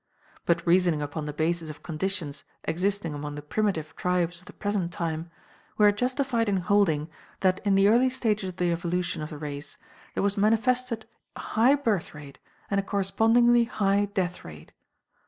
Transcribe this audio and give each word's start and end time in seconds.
But 0.47 0.65
reasoning 0.65 1.03
upon 1.03 1.27
the 1.27 1.31
basis 1.31 1.69
of 1.69 1.83
conditions 1.83 2.43
existing 2.63 3.13
among 3.13 3.35
the 3.35 3.43
primitive 3.43 3.95
tribes 3.95 4.39
of 4.39 4.45
the 4.45 4.51
present 4.53 4.91
time 4.91 5.29
we 5.77 5.85
are 5.85 5.91
justified 5.91 6.49
in 6.49 6.57
holding 6.57 7.07
that 7.41 7.59
in 7.63 7.75
the 7.75 7.87
early 7.87 8.09
stages 8.09 8.49
of 8.49 8.57
the 8.57 8.71
evolution 8.71 9.21
of 9.21 9.29
the 9.29 9.37
race 9.37 9.77
there 10.15 10.23
was 10.23 10.37
manifested 10.37 11.05
a 11.35 11.39
high 11.53 11.75
birth 11.75 12.15
rate 12.15 12.39
and 12.71 12.79
a 12.79 12.83
correspondingly 12.83 13.65
high 13.65 14.05
death 14.05 14.43
rate. 14.43 14.71